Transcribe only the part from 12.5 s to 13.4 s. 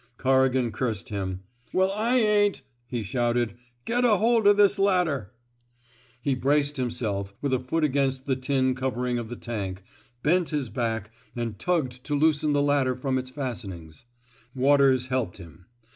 the ladder from its